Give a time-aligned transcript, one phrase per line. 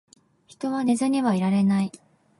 [0.47, 1.91] 人は寝ずにはいられない